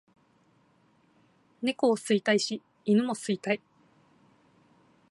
[1.61, 3.61] 猫を吸いたいし犬も吸いたい